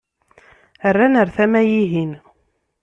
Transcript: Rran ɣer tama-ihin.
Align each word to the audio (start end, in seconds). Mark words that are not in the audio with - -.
Rran 0.93 1.17
ɣer 1.19 1.27
tama-ihin. 1.35 2.11